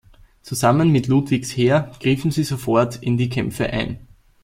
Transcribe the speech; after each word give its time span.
Zusammen 0.41 0.91
mit 0.91 1.05
Ludwigs 1.07 1.51
Heer 1.55 1.91
griffen 1.99 2.31
sie 2.31 2.43
sofort 2.43 2.95
in 3.03 3.17
die 3.19 3.29
Kämpfe 3.29 3.67
ein. 3.69 3.99